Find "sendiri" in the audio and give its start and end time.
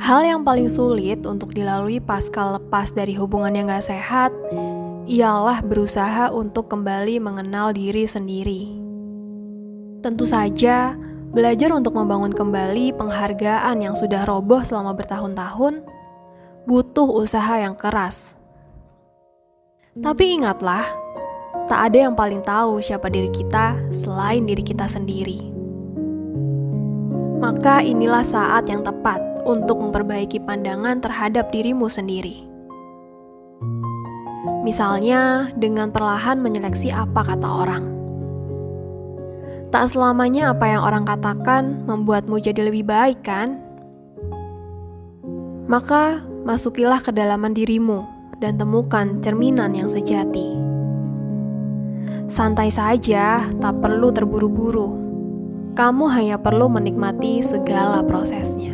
8.08-8.72, 24.88-25.53, 31.92-32.48